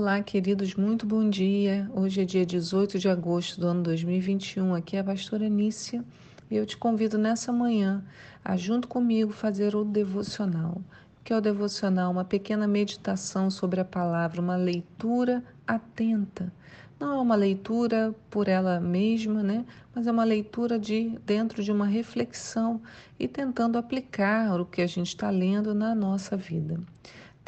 Olá, 0.00 0.22
queridos, 0.22 0.76
muito 0.76 1.04
bom 1.04 1.28
dia. 1.28 1.90
Hoje 1.92 2.22
é 2.22 2.24
dia 2.24 2.46
18 2.46 3.00
de 3.00 3.08
agosto 3.08 3.60
do 3.60 3.66
ano 3.66 3.82
2021. 3.82 4.76
Aqui 4.76 4.96
é 4.96 5.00
a 5.00 5.04
pastora 5.04 5.48
Nícia 5.48 6.04
e 6.48 6.56
eu 6.56 6.64
te 6.64 6.76
convido 6.76 7.18
nessa 7.18 7.52
manhã 7.52 8.04
a, 8.44 8.56
junto 8.56 8.86
comigo, 8.86 9.32
fazer 9.32 9.74
o 9.74 9.84
devocional. 9.84 10.80
O 11.20 11.24
que 11.24 11.32
é 11.32 11.36
o 11.36 11.40
devocional? 11.40 12.12
Uma 12.12 12.24
pequena 12.24 12.68
meditação 12.68 13.50
sobre 13.50 13.80
a 13.80 13.84
palavra, 13.84 14.40
uma 14.40 14.54
leitura 14.54 15.42
atenta. 15.66 16.52
Não 17.00 17.14
é 17.14 17.20
uma 17.20 17.34
leitura 17.34 18.14
por 18.30 18.46
ela 18.46 18.78
mesma, 18.78 19.42
né? 19.42 19.64
Mas 19.92 20.06
é 20.06 20.12
uma 20.12 20.22
leitura 20.22 20.78
de 20.78 21.18
dentro 21.26 21.60
de 21.60 21.72
uma 21.72 21.86
reflexão 21.86 22.80
e 23.18 23.26
tentando 23.26 23.76
aplicar 23.76 24.60
o 24.60 24.64
que 24.64 24.80
a 24.80 24.86
gente 24.86 25.08
está 25.08 25.28
lendo 25.28 25.74
na 25.74 25.92
nossa 25.92 26.36
vida. 26.36 26.78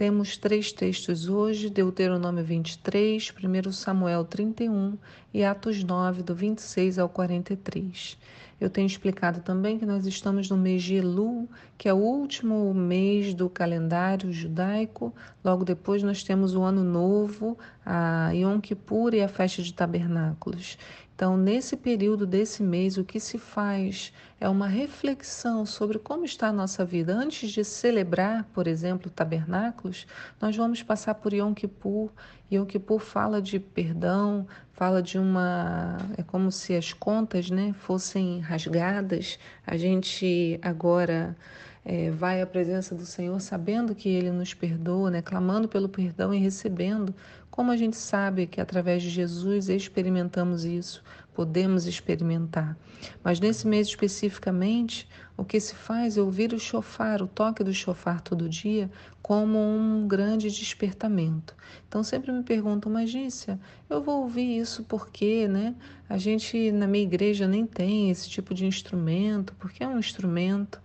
Temos 0.01 0.39
três 0.39 0.73
textos 0.73 1.29
hoje: 1.29 1.69
Deuteronômio 1.69 2.43
23, 2.43 3.35
1 3.67 3.71
Samuel 3.71 4.25
31 4.25 4.97
e 5.35 5.45
Atos 5.45 5.85
9, 5.85 6.23
do 6.23 6.35
26 6.35 6.99
ao 6.99 7.07
43. 7.07 8.17
Eu 8.59 8.71
tenho 8.71 8.87
explicado 8.87 9.43
também 9.43 9.79
que 9.79 9.85
nós 9.85 10.07
estamos 10.07 10.49
no 10.49 10.57
mês 10.57 10.83
de 10.83 10.95
Elul, 10.95 11.47
que 11.77 11.87
é 11.87 11.93
o 11.93 11.99
último 11.99 12.73
mês 12.73 13.35
do 13.35 13.51
calendário 13.51 14.33
judaico. 14.33 15.15
Logo 15.45 15.67
depois 15.67 16.03
nós 16.03 16.25
temos 16.25 16.55
o 16.55 16.63
Ano 16.63 16.83
Novo, 16.83 17.59
a 17.85 18.31
Yom 18.31 18.59
Kippur 18.59 19.13
e 19.13 19.21
a 19.21 19.29
Festa 19.29 19.63
de 19.63 19.75
Tabernáculos. 19.75 20.79
Então, 21.21 21.37
nesse 21.37 21.77
período 21.77 22.27
desse 22.27 22.63
mês, 22.63 22.97
o 22.97 23.05
que 23.05 23.21
se 23.21 23.37
faz 23.37 24.11
é 24.41 24.49
uma 24.49 24.67
reflexão 24.67 25.67
sobre 25.67 25.99
como 25.99 26.25
está 26.25 26.49
a 26.49 26.53
nossa 26.53 26.83
vida. 26.83 27.13
Antes 27.13 27.51
de 27.51 27.63
celebrar, 27.63 28.45
por 28.55 28.67
exemplo, 28.67 29.11
tabernáculos, 29.11 30.07
nós 30.41 30.57
vamos 30.57 30.83
passar 30.83 31.15
por 31.17 31.35
Yom 31.35 31.53
Kippur. 31.53 32.11
Yom 32.51 32.65
Kippur 32.65 33.01
fala 33.01 33.43
de 33.43 33.61
perdão, 33.61 34.47
fala 34.73 35.03
de 35.03 35.19
uma. 35.19 35.99
É 36.17 36.23
como 36.23 36.51
se 36.51 36.75
as 36.75 36.95
contas 36.95 37.51
né, 37.51 37.75
fossem 37.75 38.41
rasgadas. 38.41 39.39
A 39.67 39.77
gente 39.77 40.59
agora 40.63 41.37
é, 41.85 42.11
vai 42.11 42.41
à 42.41 42.47
presença 42.47 42.95
do 42.95 43.05
Senhor 43.05 43.39
sabendo 43.41 43.95
que 43.95 44.09
Ele 44.09 44.31
nos 44.31 44.55
perdoa, 44.55 45.11
né? 45.11 45.21
clamando 45.21 45.69
pelo 45.69 45.89
perdão 45.89 46.33
e 46.33 46.39
recebendo. 46.39 47.15
Como 47.61 47.73
a 47.73 47.77
gente 47.77 47.99
sabe 47.99 48.47
que 48.47 48.59
através 48.59 49.03
de 49.03 49.11
Jesus 49.11 49.69
experimentamos 49.69 50.65
isso, 50.65 51.03
podemos 51.35 51.85
experimentar. 51.85 52.75
Mas 53.23 53.39
nesse 53.39 53.67
mês 53.67 53.87
especificamente, 53.87 55.07
o 55.37 55.45
que 55.45 55.61
se 55.61 55.75
faz 55.75 56.17
é 56.17 56.23
ouvir 56.23 56.55
o 56.55 56.59
chofar, 56.59 57.21
o 57.21 57.27
toque 57.27 57.63
do 57.63 57.75
chofar 57.75 58.23
todo 58.23 58.49
dia, 58.49 58.91
como 59.21 59.59
um 59.59 60.09
grande 60.09 60.49
despertamento. 60.51 61.55
Então 61.87 62.03
sempre 62.03 62.33
me 62.33 62.43
perguntam, 62.43 62.91
mas 62.91 63.11
Gícia, 63.11 63.61
eu 63.91 64.01
vou 64.01 64.23
ouvir 64.23 64.59
isso 64.59 64.83
porque, 64.85 65.47
né? 65.47 65.75
A 66.09 66.17
gente 66.17 66.73
na 66.73 66.87
minha 66.87 67.05
igreja 67.05 67.47
nem 67.47 67.67
tem 67.67 68.09
esse 68.09 68.27
tipo 68.27 68.55
de 68.55 68.65
instrumento, 68.65 69.55
porque 69.59 69.85
é 69.85 69.87
um 69.87 69.99
instrumento. 69.99 70.81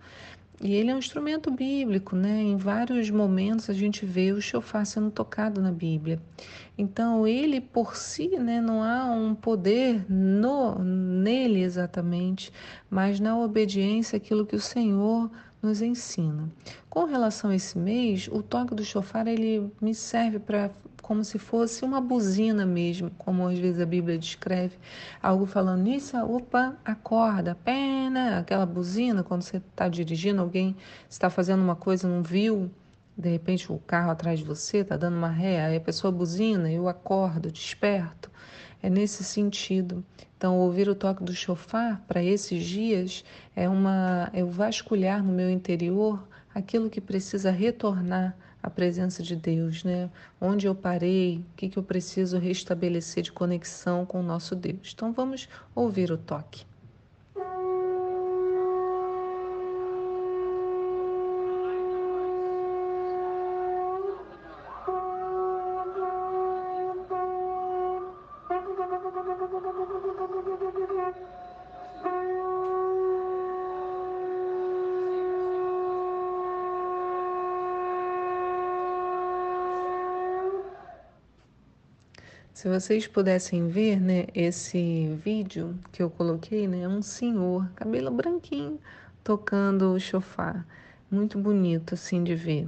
E 0.62 0.74
ele 0.74 0.90
é 0.90 0.94
um 0.94 0.98
instrumento 0.98 1.50
bíblico, 1.50 2.16
né? 2.16 2.42
Em 2.42 2.56
vários 2.56 3.10
momentos 3.10 3.68
a 3.68 3.74
gente 3.74 4.06
vê 4.06 4.32
o 4.32 4.40
chofar 4.40 4.86
sendo 4.86 5.10
tocado 5.10 5.60
na 5.60 5.70
Bíblia. 5.70 6.20
Então, 6.78 7.26
ele 7.26 7.60
por 7.60 7.96
si, 7.96 8.28
né, 8.38 8.60
não 8.60 8.82
há 8.82 9.04
um 9.04 9.34
poder 9.34 10.04
no 10.10 10.78
nele 10.78 11.62
exatamente, 11.62 12.52
mas 12.90 13.18
na 13.18 13.38
obediência 13.38 14.16
àquilo 14.16 14.46
que 14.46 14.56
o 14.56 14.60
Senhor 14.60 15.30
nos 15.62 15.82
ensina. 15.82 16.50
Com 16.88 17.04
relação 17.04 17.50
a 17.50 17.56
esse 17.56 17.78
mês, 17.78 18.28
o 18.30 18.42
toque 18.42 18.74
do 18.74 18.84
chofar 18.84 19.26
ele 19.26 19.70
me 19.80 19.94
serve 19.94 20.38
para 20.38 20.70
como 21.06 21.22
se 21.22 21.38
fosse 21.38 21.84
uma 21.84 22.00
buzina 22.00 22.66
mesmo, 22.66 23.12
como 23.16 23.46
às 23.46 23.56
vezes 23.56 23.80
a 23.80 23.86
Bíblia 23.86 24.18
descreve, 24.18 24.76
algo 25.22 25.46
falando 25.46 25.82
nisso, 25.82 26.16
opa, 26.18 26.76
acorda, 26.84 27.54
pena, 27.54 28.40
aquela 28.40 28.66
buzina 28.66 29.22
quando 29.22 29.42
você 29.42 29.58
está 29.58 29.88
dirigindo, 29.88 30.42
alguém 30.42 30.74
está 31.08 31.30
fazendo 31.30 31.62
uma 31.62 31.76
coisa, 31.76 32.08
não 32.08 32.24
viu, 32.24 32.68
de 33.16 33.28
repente 33.28 33.70
o 33.70 33.78
carro 33.78 34.10
atrás 34.10 34.40
de 34.40 34.44
você 34.44 34.78
está 34.78 34.96
dando 34.96 35.16
uma 35.16 35.28
ré, 35.28 35.64
aí 35.64 35.76
a 35.76 35.80
pessoa 35.80 36.10
buzina, 36.10 36.68
eu 36.72 36.88
acordo, 36.88 37.52
desperto. 37.52 38.28
É 38.82 38.90
nesse 38.90 39.22
sentido. 39.22 40.04
Então, 40.36 40.58
ouvir 40.58 40.88
o 40.88 40.94
toque 40.94 41.22
do 41.22 41.32
chofar 41.32 42.04
para 42.08 42.22
esses 42.22 42.64
dias 42.64 43.24
é 43.54 43.68
uma 43.68 44.28
é 44.32 44.44
o 44.44 44.50
vasculhar 44.50 45.22
no 45.24 45.32
meu 45.32 45.48
interior 45.48 46.26
aquilo 46.54 46.90
que 46.90 47.00
precisa 47.00 47.50
retornar 47.50 48.36
à 48.66 48.70
presença 48.70 49.22
de 49.22 49.36
Deus, 49.36 49.84
né? 49.84 50.10
Onde 50.40 50.66
eu 50.66 50.74
parei, 50.74 51.38
o 51.38 51.56
que, 51.56 51.68
que 51.68 51.78
eu 51.78 51.84
preciso 51.84 52.36
restabelecer 52.36 53.22
de 53.22 53.30
conexão 53.30 54.04
com 54.04 54.18
o 54.18 54.24
nosso 54.24 54.56
Deus. 54.56 54.92
Então, 54.92 55.12
vamos 55.12 55.48
ouvir 55.72 56.10
o 56.10 56.18
toque. 56.18 56.66
Se 82.56 82.70
vocês 82.70 83.06
pudessem 83.06 83.68
ver, 83.68 84.00
né, 84.00 84.28
esse 84.34 85.14
vídeo 85.22 85.78
que 85.92 86.02
eu 86.02 86.08
coloquei, 86.08 86.66
né, 86.66 86.84
é 86.84 86.88
um 86.88 87.02
senhor, 87.02 87.70
cabelo 87.76 88.10
branquinho, 88.10 88.80
tocando 89.22 89.92
o 89.92 90.00
chofar. 90.00 90.66
Muito 91.10 91.38
bonito 91.38 91.92
assim 91.92 92.24
de 92.24 92.34
ver. 92.34 92.66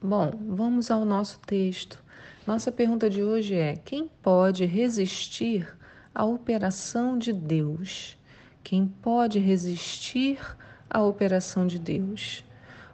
Bom, 0.00 0.32
vamos 0.48 0.90
ao 0.90 1.04
nosso 1.04 1.38
texto. 1.40 2.02
Nossa 2.46 2.72
pergunta 2.72 3.10
de 3.10 3.22
hoje 3.22 3.54
é: 3.54 3.76
quem 3.76 4.08
pode 4.22 4.64
resistir 4.64 5.68
à 6.14 6.24
operação 6.24 7.18
de 7.18 7.30
Deus? 7.30 8.16
Quem 8.64 8.86
pode 8.86 9.38
resistir 9.38 10.38
à 10.88 11.02
operação 11.02 11.66
de 11.66 11.78
Deus? 11.78 12.42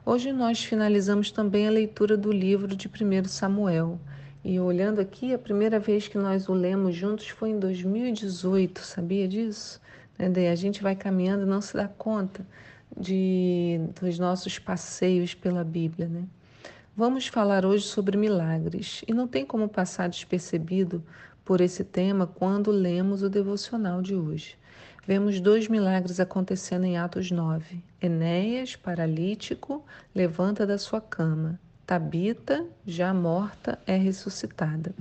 Hoje 0.05 0.33
nós 0.33 0.61
finalizamos 0.61 1.31
também 1.31 1.69
a 1.69 1.71
leitura 1.71 2.17
do 2.17 2.33
livro 2.33 2.75
de 2.75 2.89
1 2.89 3.29
Samuel. 3.29 3.97
E 4.43 4.57
olhando 4.57 5.01
aqui, 5.01 5.33
a 5.33 5.37
primeira 5.37 5.79
vez 5.79 6.07
que 6.07 6.17
nós 6.17 6.47
o 6.47 6.53
lemos 6.53 6.95
juntos 6.95 7.27
foi 7.27 7.49
em 7.49 7.59
2018, 7.59 8.79
sabia 8.79 9.27
disso? 9.27 9.81
Né, 10.17 10.49
a 10.49 10.55
gente 10.55 10.81
vai 10.81 10.95
caminhando 10.95 11.43
e 11.43 11.45
não 11.45 11.59
se 11.59 11.75
dá 11.75 11.89
conta 11.89 12.45
de, 12.97 13.81
dos 13.99 14.17
nossos 14.17 14.57
passeios 14.57 15.33
pela 15.33 15.63
Bíblia, 15.63 16.07
né? 16.07 16.23
Vamos 16.95 17.27
falar 17.27 17.65
hoje 17.65 17.85
sobre 17.85 18.17
milagres 18.17 19.03
e 19.07 19.13
não 19.13 19.27
tem 19.27 19.45
como 19.45 19.67
passar 19.67 20.07
despercebido 20.07 21.03
por 21.43 21.59
esse 21.59 21.83
tema 21.83 22.25
quando 22.25 22.71
lemos 22.71 23.23
o 23.23 23.29
devocional 23.29 24.01
de 24.01 24.15
hoje. 24.15 24.57
Vemos 25.05 25.41
dois 25.41 25.67
milagres 25.67 26.19
acontecendo 26.19 26.85
em 26.85 26.97
Atos 26.97 27.29
9. 27.29 27.83
Enéas, 28.01 28.75
paralítico, 28.75 29.83
levanta 30.15 30.65
da 30.65 30.77
sua 30.77 31.01
cama 31.01 31.59
Tabita, 31.89 32.67
já 32.85 33.11
morta, 33.11 33.79
é 33.87 33.97
ressuscitada. 33.97 34.93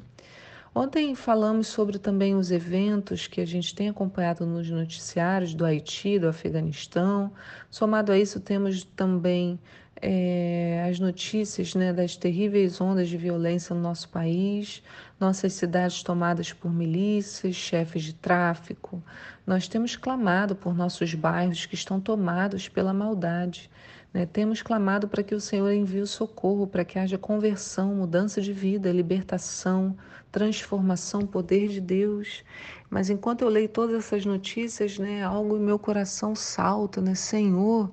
Ontem 0.74 1.14
falamos 1.14 1.66
sobre 1.66 1.98
também 1.98 2.34
os 2.34 2.50
eventos 2.50 3.26
que 3.26 3.42
a 3.42 3.46
gente 3.46 3.74
tem 3.74 3.90
acompanhado 3.90 4.46
nos 4.46 4.70
noticiários 4.70 5.52
do 5.52 5.66
Haiti, 5.66 6.18
do 6.18 6.28
Afeganistão. 6.28 7.30
Somado 7.70 8.10
a 8.10 8.18
isso, 8.18 8.40
temos 8.40 8.84
também 8.84 9.60
é, 10.00 10.86
as 10.88 10.98
notícias 10.98 11.74
né, 11.74 11.92
das 11.92 12.16
terríveis 12.16 12.80
ondas 12.80 13.10
de 13.10 13.18
violência 13.18 13.74
no 13.74 13.82
nosso 13.82 14.08
país, 14.08 14.82
nossas 15.20 15.52
cidades 15.52 16.02
tomadas 16.02 16.54
por 16.54 16.72
milícias, 16.72 17.54
chefes 17.54 18.02
de 18.02 18.14
tráfico. 18.14 19.02
Nós 19.46 19.68
temos 19.68 19.94
clamado 19.94 20.56
por 20.56 20.74
nossos 20.74 21.12
bairros 21.12 21.66
que 21.66 21.74
estão 21.74 22.00
tomados 22.00 22.66
pela 22.66 22.94
maldade. 22.94 23.70
Né? 24.12 24.26
Temos 24.26 24.62
clamado 24.62 25.08
para 25.08 25.22
que 25.22 25.34
o 25.34 25.40
Senhor 25.40 25.70
envie 25.70 26.00
o 26.00 26.06
socorro, 26.06 26.66
para 26.66 26.84
que 26.84 26.98
haja 26.98 27.18
conversão, 27.18 27.94
mudança 27.94 28.40
de 28.40 28.52
vida, 28.52 28.92
libertação, 28.92 29.96
transformação, 30.30 31.26
poder 31.26 31.68
de 31.68 31.80
Deus. 31.80 32.44
Mas 32.90 33.10
enquanto 33.10 33.42
eu 33.42 33.48
leio 33.48 33.68
todas 33.68 33.96
essas 33.96 34.24
notícias, 34.24 34.98
né, 34.98 35.22
algo 35.22 35.56
em 35.56 35.60
meu 35.60 35.78
coração 35.78 36.34
salta, 36.34 37.00
né? 37.00 37.14
Senhor, 37.14 37.90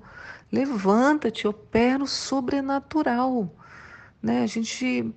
levanta-te, 0.50 1.46
opera 1.46 2.02
o 2.02 2.06
sobrenatural. 2.06 3.50
Né? 4.22 4.42
A 4.42 4.46
gente 4.46 5.12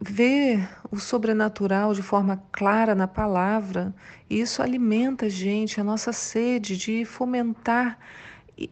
vê 0.00 0.58
o 0.90 0.98
sobrenatural 0.98 1.94
de 1.94 2.02
forma 2.02 2.42
clara 2.50 2.94
na 2.94 3.06
palavra, 3.06 3.94
e 4.28 4.40
isso 4.40 4.60
alimenta 4.62 5.26
a 5.26 5.28
gente, 5.28 5.80
a 5.80 5.84
nossa 5.84 6.12
sede 6.12 6.76
de 6.76 7.04
fomentar 7.04 7.98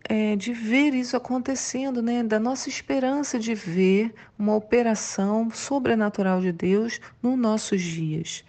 é, 0.08 0.36
de 0.36 0.52
ver 0.52 0.94
isso 0.94 1.16
acontecendo, 1.16 2.02
né? 2.02 2.22
Da 2.22 2.38
nossa 2.38 2.68
esperança 2.68 3.38
de 3.38 3.54
ver 3.54 4.12
uma 4.38 4.54
operação 4.54 5.50
sobrenatural 5.50 6.40
de 6.40 6.52
Deus 6.52 7.00
nos 7.22 7.38
nossos 7.38 7.82
dias. 7.82 8.44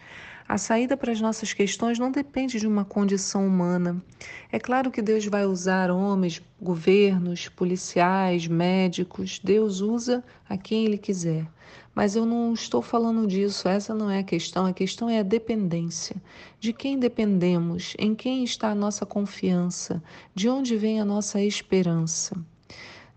A 0.51 0.57
saída 0.57 0.97
para 0.97 1.13
as 1.13 1.21
nossas 1.21 1.53
questões 1.53 1.97
não 1.97 2.11
depende 2.11 2.59
de 2.59 2.67
uma 2.67 2.83
condição 2.83 3.47
humana. 3.47 4.03
É 4.51 4.59
claro 4.59 4.91
que 4.91 5.01
Deus 5.01 5.25
vai 5.25 5.45
usar 5.45 5.89
homens, 5.89 6.41
governos, 6.61 7.47
policiais, 7.47 8.47
médicos, 8.47 9.39
Deus 9.41 9.79
usa 9.79 10.21
a 10.49 10.57
quem 10.57 10.83
Ele 10.83 10.97
quiser. 10.97 11.47
Mas 11.95 12.17
eu 12.17 12.25
não 12.25 12.53
estou 12.53 12.81
falando 12.81 13.25
disso, 13.25 13.65
essa 13.69 13.95
não 13.95 14.11
é 14.11 14.19
a 14.19 14.23
questão. 14.23 14.65
A 14.65 14.73
questão 14.73 15.09
é 15.09 15.19
a 15.19 15.23
dependência. 15.23 16.17
De 16.59 16.73
quem 16.73 16.99
dependemos? 16.99 17.93
Em 17.97 18.13
quem 18.13 18.43
está 18.43 18.71
a 18.71 18.75
nossa 18.75 19.05
confiança? 19.05 20.03
De 20.35 20.49
onde 20.49 20.75
vem 20.75 20.99
a 20.99 21.05
nossa 21.05 21.39
esperança? 21.41 22.35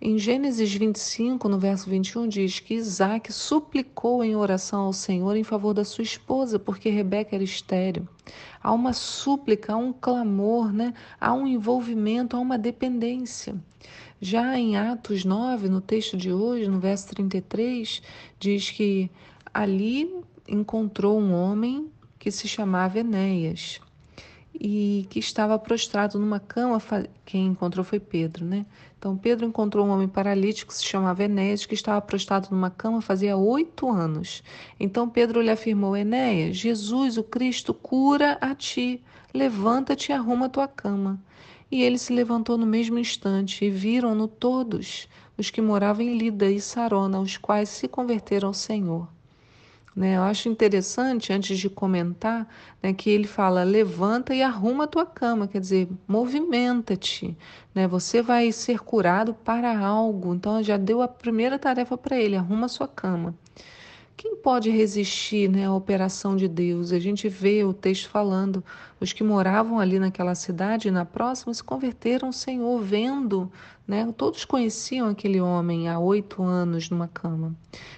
Em 0.06 0.18
Gênesis 0.18 0.70
25, 0.70 1.48
no 1.48 1.58
verso 1.58 1.88
21, 1.88 2.28
diz 2.28 2.60
que 2.60 2.74
Isaac 2.74 3.32
suplicou 3.32 4.22
em 4.22 4.36
oração 4.36 4.82
ao 4.82 4.92
Senhor 4.92 5.34
em 5.34 5.42
favor 5.42 5.72
da 5.72 5.82
sua 5.82 6.04
esposa, 6.04 6.58
porque 6.58 6.90
Rebeca 6.90 7.34
era 7.34 7.42
estéril. 7.42 8.06
Há 8.62 8.70
uma 8.70 8.92
súplica, 8.92 9.72
há 9.72 9.76
um 9.78 9.94
clamor, 9.94 10.70
né? 10.70 10.92
há 11.18 11.32
um 11.32 11.46
envolvimento, 11.46 12.36
há 12.36 12.38
uma 12.38 12.58
dependência. 12.58 13.56
Já 14.20 14.58
em 14.58 14.76
Atos 14.76 15.24
9, 15.24 15.70
no 15.70 15.80
texto 15.80 16.18
de 16.18 16.30
hoje, 16.30 16.68
no 16.68 16.78
verso 16.78 17.08
33, 17.08 18.02
diz 18.38 18.70
que 18.70 19.10
ali 19.54 20.22
encontrou 20.46 21.18
um 21.18 21.32
homem 21.32 21.90
que 22.18 22.30
se 22.30 22.46
chamava 22.46 22.98
Enéas 22.98 23.80
e 24.54 25.06
que 25.10 25.18
estava 25.18 25.58
prostrado 25.58 26.18
numa 26.18 26.38
cama. 26.38 26.80
Quem 27.24 27.46
encontrou 27.46 27.84
foi 27.84 27.98
Pedro, 27.98 28.44
né? 28.44 28.64
Então 28.98 29.16
Pedro 29.16 29.44
encontrou 29.44 29.86
um 29.86 29.90
homem 29.90 30.08
paralítico 30.08 30.72
que 30.72 30.78
se 30.78 30.84
chamava 30.84 31.24
Enéas, 31.24 31.66
que 31.66 31.74
estava 31.74 32.00
prostrado 32.00 32.48
numa 32.50 32.70
cama 32.70 33.02
fazia 33.02 33.36
oito 33.36 33.90
anos. 33.90 34.42
Então 34.78 35.08
Pedro 35.08 35.40
lhe 35.40 35.50
afirmou: 35.50 35.96
Enéas, 35.96 36.56
Jesus, 36.56 37.18
o 37.18 37.22
Cristo, 37.22 37.74
cura 37.74 38.38
a 38.40 38.54
ti. 38.54 39.02
Levanta-te 39.34 40.10
e 40.10 40.12
arruma 40.12 40.46
a 40.46 40.48
tua 40.48 40.68
cama. 40.68 41.20
E 41.70 41.82
ele 41.82 41.98
se 41.98 42.12
levantou 42.12 42.56
no 42.56 42.66
mesmo 42.66 42.98
instante, 42.98 43.64
e 43.64 43.70
viram-no 43.70 44.28
todos 44.28 45.08
os 45.36 45.50
que 45.50 45.60
moravam 45.60 46.04
em 46.04 46.16
Lida 46.16 46.48
e 46.48 46.60
Sarona, 46.60 47.18
os 47.18 47.36
quais 47.36 47.68
se 47.68 47.88
converteram 47.88 48.48
ao 48.48 48.54
Senhor. 48.54 49.08
Né? 49.94 50.16
Eu 50.16 50.22
acho 50.22 50.48
interessante, 50.48 51.32
antes 51.32 51.58
de 51.58 51.70
comentar, 51.70 52.48
né, 52.82 52.92
que 52.92 53.08
ele 53.10 53.26
fala: 53.26 53.62
levanta 53.62 54.34
e 54.34 54.42
arruma 54.42 54.84
a 54.84 54.86
tua 54.88 55.06
cama, 55.06 55.46
quer 55.46 55.60
dizer, 55.60 55.88
movimenta-te. 56.08 57.36
Né? 57.74 57.86
Você 57.86 58.20
vai 58.22 58.50
ser 58.52 58.80
curado 58.80 59.34
para 59.34 59.78
algo. 59.78 60.34
Então, 60.34 60.62
já 60.62 60.76
deu 60.76 61.00
a 61.02 61.08
primeira 61.08 61.58
tarefa 61.58 61.96
para 61.96 62.16
ele: 62.16 62.36
arruma 62.36 62.66
a 62.66 62.68
sua 62.68 62.88
cama. 62.88 63.34
Quem 64.16 64.36
pode 64.36 64.70
resistir 64.70 65.48
né, 65.50 65.66
à 65.66 65.74
operação 65.74 66.36
de 66.36 66.46
Deus? 66.46 66.92
A 66.92 67.00
gente 67.00 67.28
vê 67.28 67.64
o 67.64 67.72
texto 67.74 68.08
falando, 68.08 68.62
os 69.00 69.12
que 69.12 69.24
moravam 69.24 69.80
ali 69.80 69.98
naquela 69.98 70.36
cidade 70.36 70.86
e 70.86 70.90
na 70.92 71.04
próxima 71.04 71.52
se 71.52 71.64
converteram 71.64 72.28
ao 72.28 72.32
Senhor, 72.32 72.80
vendo, 72.80 73.50
né, 73.86 74.08
todos 74.16 74.44
conheciam 74.44 75.08
aquele 75.08 75.40
homem 75.40 75.88
há 75.88 75.98
oito 75.98 76.44
anos 76.44 76.88
numa 76.88 77.08
cama. 77.08 77.56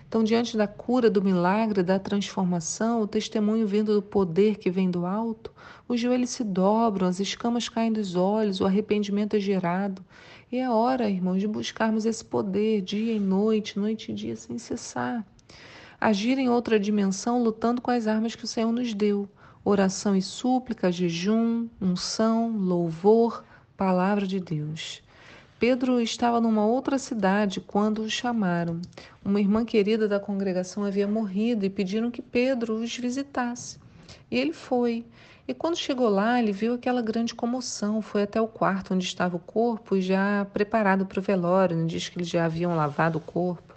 Então, 0.08 0.24
diante 0.24 0.56
da 0.56 0.66
cura, 0.66 1.10
do 1.10 1.22
milagre, 1.22 1.82
da 1.82 1.98
transformação, 1.98 3.02
o 3.02 3.06
testemunho 3.06 3.66
vindo 3.66 3.94
do 3.94 4.02
poder 4.02 4.56
que 4.56 4.70
vem 4.70 4.90
do 4.90 5.04
alto, 5.04 5.52
os 5.86 6.00
joelhos 6.00 6.30
se 6.30 6.42
dobram, 6.42 7.08
as 7.08 7.20
escamas 7.20 7.68
caem 7.68 7.92
dos 7.92 8.16
olhos, 8.16 8.62
o 8.62 8.64
arrependimento 8.64 9.36
é 9.36 9.40
gerado. 9.40 10.02
E 10.50 10.56
é 10.56 10.70
hora, 10.70 11.10
irmãos, 11.10 11.40
de 11.40 11.46
buscarmos 11.46 12.06
esse 12.06 12.24
poder 12.24 12.80
dia 12.80 13.12
e 13.12 13.20
noite, 13.20 13.78
noite 13.78 14.12
e 14.12 14.14
dia, 14.14 14.34
sem 14.34 14.56
cessar 14.56 15.26
agir 16.00 16.38
em 16.38 16.48
outra 16.48 16.78
dimensão 16.78 17.42
lutando 17.42 17.80
com 17.80 17.90
as 17.90 18.06
armas 18.06 18.34
que 18.34 18.44
o 18.44 18.48
Senhor 18.48 18.72
nos 18.72 18.94
deu: 18.94 19.28
oração 19.64 20.14
e 20.14 20.22
súplica, 20.22 20.92
jejum, 20.92 21.68
unção, 21.80 22.56
louvor, 22.56 23.44
palavra 23.76 24.26
de 24.26 24.40
Deus. 24.40 25.02
Pedro 25.58 26.00
estava 26.02 26.38
numa 26.38 26.66
outra 26.66 26.98
cidade 26.98 27.60
quando 27.60 28.02
o 28.02 28.10
chamaram. 28.10 28.80
Uma 29.24 29.40
irmã 29.40 29.64
querida 29.64 30.06
da 30.06 30.20
congregação 30.20 30.84
havia 30.84 31.08
morrido 31.08 31.64
e 31.64 31.70
pediram 31.70 32.10
que 32.10 32.20
Pedro 32.20 32.74
os 32.74 32.94
visitasse. 32.94 33.78
E 34.30 34.36
ele 34.38 34.52
foi. 34.52 35.06
E 35.48 35.54
quando 35.54 35.76
chegou 35.76 36.10
lá, 36.10 36.38
ele 36.38 36.52
viu 36.52 36.74
aquela 36.74 37.00
grande 37.00 37.34
comoção. 37.34 38.02
Foi 38.02 38.24
até 38.24 38.38
o 38.38 38.46
quarto 38.46 38.92
onde 38.92 39.04
estava 39.04 39.36
o 39.36 39.40
corpo, 39.40 39.98
já 39.98 40.44
preparado 40.52 41.06
para 41.06 41.20
o 41.20 41.22
velório. 41.22 41.86
Diz 41.86 42.08
que 42.08 42.18
eles 42.18 42.28
já 42.28 42.44
haviam 42.44 42.76
lavado 42.76 43.16
o 43.16 43.20
corpo. 43.20 43.74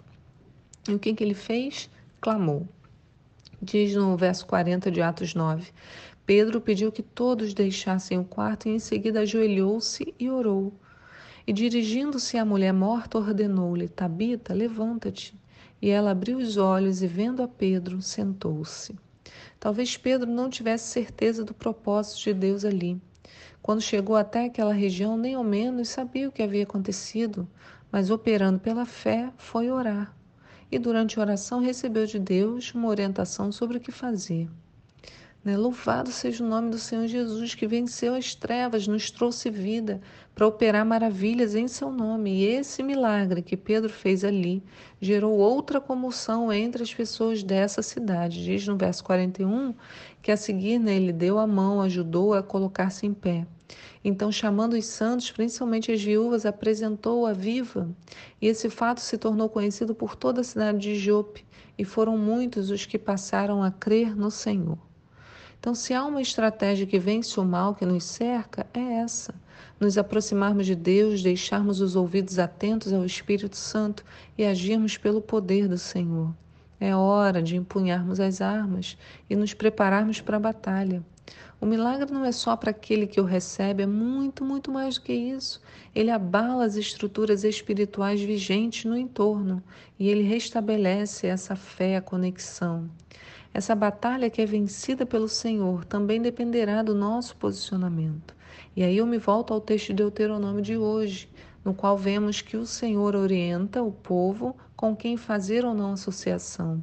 E 0.86 0.94
o 0.94 0.98
que, 0.98 1.14
que 1.14 1.24
ele 1.24 1.34
fez? 1.34 1.88
Clamou. 2.20 2.68
Diz 3.62 3.94
no 3.94 4.16
verso 4.16 4.46
40 4.46 4.90
de 4.90 5.00
Atos 5.00 5.34
9: 5.34 5.70
Pedro 6.26 6.60
pediu 6.60 6.92
que 6.92 7.02
todos 7.02 7.54
deixassem 7.54 8.18
o 8.18 8.24
quarto 8.24 8.68
e 8.68 8.72
em 8.72 8.78
seguida 8.78 9.20
ajoelhou-se 9.20 10.14
e 10.18 10.30
orou. 10.30 10.72
E 11.46 11.52
dirigindo-se 11.52 12.36
à 12.36 12.44
mulher 12.44 12.72
morta, 12.72 13.18
ordenou-lhe: 13.18 13.88
Tabita, 13.88 14.54
levanta-te. 14.54 15.38
E 15.80 15.88
ela 15.88 16.10
abriu 16.10 16.38
os 16.38 16.58
olhos 16.58 17.02
e, 17.02 17.06
vendo 17.06 17.42
a 17.42 17.48
Pedro, 17.48 18.02
sentou-se. 18.02 18.94
Talvez 19.58 19.96
Pedro 19.96 20.30
não 20.30 20.50
tivesse 20.50 20.88
certeza 20.90 21.42
do 21.42 21.54
propósito 21.54 22.24
de 22.24 22.34
Deus 22.34 22.64
ali. 22.64 23.00
Quando 23.62 23.80
chegou 23.80 24.16
até 24.16 24.44
aquela 24.44 24.72
região, 24.72 25.16
nem 25.16 25.34
ao 25.34 25.44
menos 25.44 25.88
sabia 25.88 26.28
o 26.28 26.32
que 26.32 26.42
havia 26.42 26.64
acontecido, 26.64 27.48
mas 27.90 28.10
operando 28.10 28.58
pela 28.58 28.84
fé, 28.84 29.32
foi 29.36 29.70
orar 29.70 30.14
e 30.70 30.78
durante 30.78 31.18
a 31.18 31.22
oração 31.22 31.60
recebeu 31.60 32.06
de 32.06 32.18
Deus 32.18 32.72
uma 32.74 32.88
orientação 32.88 33.50
sobre 33.50 33.78
o 33.78 33.80
que 33.80 33.90
fazer. 33.90 34.48
Né? 35.44 35.56
Louvado 35.56 36.10
seja 36.10 36.44
o 36.44 36.48
nome 36.48 36.70
do 36.70 36.78
Senhor 36.78 37.06
Jesus, 37.06 37.54
que 37.54 37.66
venceu 37.66 38.14
as 38.14 38.34
trevas, 38.34 38.86
nos 38.86 39.10
trouxe 39.10 39.50
vida 39.50 40.00
para 40.34 40.46
operar 40.46 40.84
maravilhas 40.84 41.54
em 41.54 41.66
seu 41.66 41.90
nome. 41.90 42.30
E 42.30 42.44
esse 42.44 42.82
milagre 42.82 43.42
que 43.42 43.56
Pedro 43.56 43.90
fez 43.90 44.24
ali 44.24 44.62
gerou 45.00 45.38
outra 45.38 45.80
comoção 45.80 46.52
entre 46.52 46.82
as 46.82 46.92
pessoas 46.92 47.42
dessa 47.42 47.82
cidade. 47.82 48.44
Diz 48.44 48.66
no 48.66 48.76
verso 48.76 49.02
41 49.04 49.74
que 50.22 50.30
a 50.30 50.36
seguir 50.36 50.78
né, 50.78 50.94
ele 50.94 51.12
deu 51.12 51.38
a 51.38 51.46
mão, 51.46 51.80
ajudou 51.80 52.34
a 52.34 52.42
colocar-se 52.42 53.06
em 53.06 53.14
pé. 53.14 53.46
Então, 54.04 54.32
chamando 54.32 54.74
os 54.74 54.86
santos, 54.86 55.30
principalmente 55.30 55.92
as 55.92 56.02
viúvas, 56.02 56.46
apresentou-a 56.46 57.32
viva. 57.32 57.88
E 58.40 58.46
esse 58.46 58.70
fato 58.70 59.00
se 59.00 59.18
tornou 59.18 59.48
conhecido 59.48 59.94
por 59.94 60.16
toda 60.16 60.40
a 60.40 60.44
cidade 60.44 60.78
de 60.78 60.94
Jope, 60.96 61.44
e 61.76 61.84
foram 61.84 62.16
muitos 62.16 62.70
os 62.70 62.86
que 62.86 62.98
passaram 62.98 63.62
a 63.62 63.70
crer 63.70 64.14
no 64.16 64.30
Senhor. 64.30 64.78
Então, 65.58 65.74
se 65.74 65.92
há 65.92 66.04
uma 66.04 66.22
estratégia 66.22 66.86
que 66.86 66.98
vence 66.98 67.38
o 67.38 67.44
mal 67.44 67.74
que 67.74 67.84
nos 67.84 68.04
cerca, 68.04 68.66
é 68.72 68.94
essa: 69.00 69.34
nos 69.78 69.98
aproximarmos 69.98 70.64
de 70.64 70.74
Deus, 70.74 71.22
deixarmos 71.22 71.80
os 71.80 71.96
ouvidos 71.96 72.38
atentos 72.38 72.92
ao 72.92 73.04
Espírito 73.04 73.56
Santo 73.56 74.04
e 74.38 74.44
agirmos 74.44 74.96
pelo 74.96 75.20
poder 75.20 75.68
do 75.68 75.76
Senhor. 75.76 76.34
É 76.80 76.96
hora 76.96 77.42
de 77.42 77.56
empunharmos 77.56 78.18
as 78.18 78.40
armas 78.40 78.96
e 79.28 79.36
nos 79.36 79.52
prepararmos 79.52 80.22
para 80.22 80.38
a 80.38 80.40
batalha. 80.40 81.04
O 81.60 81.66
milagre 81.66 82.10
não 82.10 82.24
é 82.24 82.32
só 82.32 82.56
para 82.56 82.70
aquele 82.70 83.06
que 83.06 83.20
o 83.20 83.24
recebe, 83.24 83.82
é 83.82 83.86
muito, 83.86 84.42
muito 84.42 84.72
mais 84.72 84.94
do 84.94 85.02
que 85.02 85.12
isso. 85.12 85.60
Ele 85.94 86.10
abala 86.10 86.64
as 86.64 86.76
estruturas 86.76 87.44
espirituais 87.44 88.22
vigentes 88.22 88.86
no 88.86 88.96
entorno 88.96 89.62
e 89.98 90.08
ele 90.08 90.22
restabelece 90.22 91.26
essa 91.26 91.54
fé, 91.54 91.96
a 91.96 92.00
conexão. 92.00 92.90
Essa 93.52 93.74
batalha 93.74 94.30
que 94.30 94.40
é 94.40 94.46
vencida 94.46 95.04
pelo 95.04 95.28
Senhor 95.28 95.84
também 95.84 96.22
dependerá 96.22 96.82
do 96.82 96.94
nosso 96.94 97.36
posicionamento. 97.36 98.34
E 98.74 98.82
aí 98.82 98.96
eu 98.96 99.06
me 99.06 99.18
volto 99.18 99.52
ao 99.52 99.60
texto 99.60 99.88
de 99.88 99.94
Deuteronômio 99.94 100.62
de 100.62 100.78
hoje, 100.78 101.28
no 101.64 101.74
qual 101.74 101.96
vemos 101.96 102.40
que 102.40 102.56
o 102.56 102.66
Senhor 102.66 103.14
orienta 103.14 103.82
o 103.82 103.92
povo 103.92 104.56
com 104.76 104.96
quem 104.96 105.16
fazer 105.16 105.64
ou 105.64 105.74
não 105.74 105.92
associação. 105.92 106.82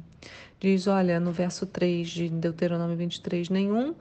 Diz, 0.60 0.86
olha, 0.86 1.20
no 1.20 1.32
verso 1.32 1.66
3 1.66 2.08
de 2.08 2.28
Deuteronômio 2.28 2.96
23, 2.96 3.48
nenhum 3.48 3.94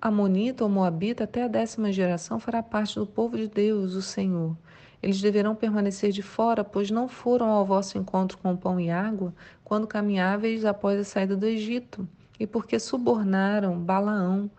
Amonita 0.00 0.64
ou 0.64 0.70
Moabita 0.70 1.24
até 1.24 1.42
a 1.42 1.48
décima 1.48 1.92
geração 1.92 2.38
fará 2.38 2.62
parte 2.62 2.98
do 2.98 3.06
povo 3.06 3.36
de 3.36 3.48
Deus, 3.48 3.94
o 3.94 4.02
Senhor. 4.02 4.56
Eles 5.02 5.20
deverão 5.20 5.54
permanecer 5.54 6.10
de 6.12 6.22
fora, 6.22 6.64
pois 6.64 6.90
não 6.90 7.08
foram 7.08 7.48
ao 7.48 7.64
vosso 7.64 7.98
encontro 7.98 8.38
com 8.38 8.56
pão 8.56 8.80
e 8.80 8.90
água 8.90 9.34
quando 9.64 9.86
caminháveis 9.86 10.64
após 10.64 10.98
a 11.00 11.04
saída 11.04 11.36
do 11.36 11.46
Egito, 11.46 12.08
e 12.38 12.46
porque 12.46 12.78
subornaram 12.78 13.78
Balaão, 13.78 14.50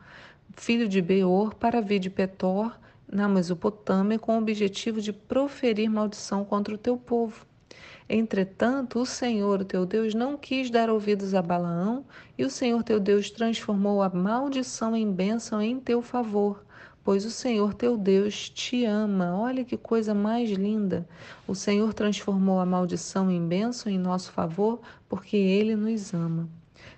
filho 0.53 0.87
de 0.87 1.01
Beor, 1.01 1.55
para 1.55 1.81
vir 1.81 1.99
de 1.99 2.09
Petor, 2.09 2.77
na 3.11 3.27
Mesopotâmia, 3.27 4.19
com 4.19 4.35
o 4.35 4.39
objetivo 4.39 5.01
de 5.01 5.11
proferir 5.11 5.89
maldição 5.89 6.45
contra 6.45 6.73
o 6.73 6.77
teu 6.77 6.97
povo. 6.97 7.45
Entretanto, 8.07 8.99
o 8.99 9.05
Senhor, 9.05 9.61
o 9.61 9.65
teu 9.65 9.85
Deus, 9.85 10.15
não 10.15 10.35
quis 10.35 10.69
dar 10.69 10.89
ouvidos 10.89 11.35
a 11.35 11.41
Balaão, 11.41 12.05
e 12.37 12.43
o 12.43 12.49
Senhor 12.49 12.83
teu 12.83 12.99
Deus 12.99 13.29
transformou 13.29 14.01
a 14.01 14.09
maldição 14.09 14.95
em 14.95 15.11
bênção 15.11 15.61
em 15.61 15.79
teu 15.79 16.01
favor, 16.01 16.65
pois 17.03 17.23
o 17.25 17.29
Senhor 17.29 17.73
teu 17.75 17.95
Deus 17.95 18.49
te 18.49 18.83
ama. 18.83 19.37
Olha 19.37 19.63
que 19.63 19.77
coisa 19.77 20.13
mais 20.13 20.49
linda! 20.49 21.07
O 21.47 21.53
Senhor 21.53 21.93
transformou 21.93 22.59
a 22.59 22.65
maldição 22.65 23.29
em 23.29 23.47
bênção 23.47 23.91
em 23.91 23.97
nosso 23.99 24.31
favor, 24.31 24.79
porque 25.07 25.37
ele 25.37 25.75
nos 25.75 26.11
ama. 26.13 26.49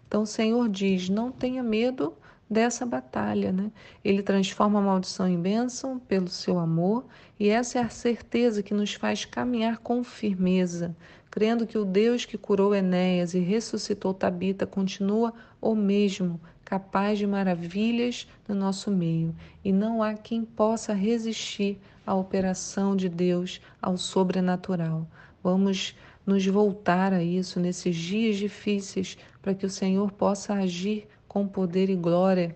Então 0.07 0.23
o 0.23 0.27
Senhor 0.27 0.69
diz: 0.69 1.09
não 1.09 1.31
tenha 1.31 1.61
medo 1.61 2.13
dessa 2.51 2.85
batalha, 2.85 3.49
né? 3.49 3.71
Ele 4.03 4.21
transforma 4.21 4.79
a 4.79 4.81
maldição 4.81 5.25
em 5.25 5.41
bênção 5.41 5.97
pelo 5.97 6.27
seu 6.27 6.59
amor, 6.59 7.05
e 7.39 7.47
essa 7.47 7.79
é 7.79 7.81
a 7.81 7.87
certeza 7.87 8.61
que 8.61 8.73
nos 8.73 8.93
faz 8.93 9.23
caminhar 9.23 9.77
com 9.77 10.03
firmeza, 10.03 10.93
crendo 11.31 11.65
que 11.65 11.77
o 11.77 11.85
Deus 11.85 12.25
que 12.25 12.37
curou 12.37 12.75
Enéas 12.75 13.33
e 13.33 13.39
ressuscitou 13.39 14.13
Tabita 14.13 14.67
continua 14.67 15.33
o 15.61 15.73
mesmo, 15.73 16.41
capaz 16.65 17.17
de 17.17 17.25
maravilhas 17.25 18.27
no 18.45 18.53
nosso 18.53 18.91
meio, 18.91 19.33
e 19.63 19.71
não 19.71 20.03
há 20.03 20.13
quem 20.13 20.43
possa 20.43 20.93
resistir 20.93 21.79
à 22.05 22.13
operação 22.13 22.97
de 22.97 23.07
Deus, 23.07 23.61
ao 23.81 23.95
sobrenatural. 23.95 25.07
Vamos 25.41 25.95
nos 26.25 26.45
voltar 26.45 27.13
a 27.13 27.23
isso 27.23 27.61
nesses 27.61 27.95
dias 27.95 28.35
difíceis, 28.35 29.17
para 29.41 29.53
que 29.55 29.65
o 29.65 29.69
Senhor 29.69 30.11
possa 30.11 30.53
agir 30.53 31.07
com 31.31 31.47
poder 31.47 31.89
e 31.89 31.95
glória 31.95 32.53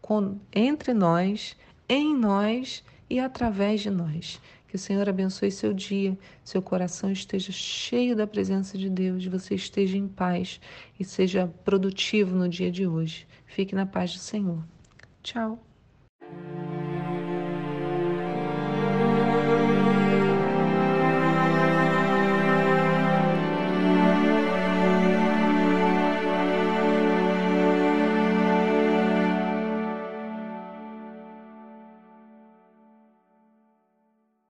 com, 0.00 0.38
entre 0.54 0.94
nós, 0.94 1.56
em 1.88 2.16
nós 2.16 2.84
e 3.10 3.18
através 3.18 3.80
de 3.80 3.90
nós. 3.90 4.40
Que 4.68 4.76
o 4.76 4.78
Senhor 4.78 5.08
abençoe 5.08 5.50
seu 5.50 5.74
dia, 5.74 6.16
seu 6.44 6.62
coração 6.62 7.10
esteja 7.10 7.50
cheio 7.50 8.14
da 8.14 8.24
presença 8.24 8.78
de 8.78 8.88
Deus, 8.88 9.26
você 9.26 9.56
esteja 9.56 9.98
em 9.98 10.06
paz 10.06 10.60
e 10.98 11.04
seja 11.04 11.52
produtivo 11.64 12.36
no 12.36 12.48
dia 12.48 12.70
de 12.70 12.86
hoje. 12.86 13.26
Fique 13.46 13.74
na 13.74 13.84
paz 13.84 14.12
do 14.12 14.20
Senhor. 14.20 14.64
Tchau. 15.20 15.73